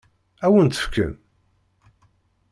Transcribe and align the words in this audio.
Ad 0.45 0.51
wen-tt-fken? 0.53 1.13